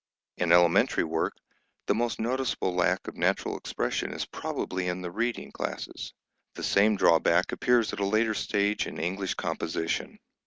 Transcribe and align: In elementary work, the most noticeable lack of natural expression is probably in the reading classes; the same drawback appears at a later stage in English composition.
In 0.37 0.51
elementary 0.51 1.03
work, 1.03 1.33
the 1.85 1.93
most 1.93 2.19
noticeable 2.19 2.73
lack 2.73 3.07
of 3.07 3.15
natural 3.15 3.55
expression 3.55 4.11
is 4.11 4.25
probably 4.25 4.87
in 4.87 5.03
the 5.03 5.11
reading 5.11 5.51
classes; 5.51 6.11
the 6.55 6.63
same 6.63 6.95
drawback 6.95 7.51
appears 7.51 7.93
at 7.93 7.99
a 7.99 8.05
later 8.07 8.33
stage 8.33 8.87
in 8.87 8.97
English 8.99 9.35
composition. 9.35 10.17